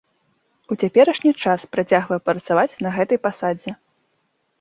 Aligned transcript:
У 0.75 0.77
цяперашні 0.83 1.33
час 1.43 1.67
працягвае 1.73 2.19
працаваць 2.29 2.79
на 2.87 2.95
гэтай 2.97 3.21
пасадзе. 3.27 3.75